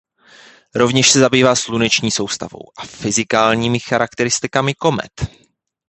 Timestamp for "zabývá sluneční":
1.19-2.11